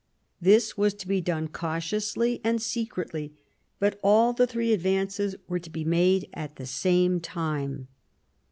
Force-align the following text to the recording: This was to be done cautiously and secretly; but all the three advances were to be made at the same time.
This 0.41 0.75
was 0.75 0.95
to 0.95 1.07
be 1.07 1.21
done 1.21 1.47
cautiously 1.47 2.41
and 2.43 2.59
secretly; 2.59 3.35
but 3.77 3.99
all 4.01 4.33
the 4.33 4.47
three 4.47 4.73
advances 4.73 5.35
were 5.47 5.59
to 5.59 5.69
be 5.69 5.83
made 5.85 6.27
at 6.33 6.55
the 6.55 6.65
same 6.65 7.19
time. 7.19 7.87